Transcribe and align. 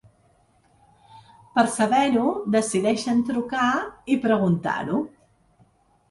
Per 1.57 1.63
saber-ho, 1.73 2.31
decideixen 2.55 3.21
trucar 3.27 3.67
i 4.15 4.17
preguntar-ho. 4.25 5.03